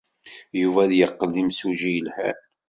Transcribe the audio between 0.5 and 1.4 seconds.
Yuba ad yeqqel d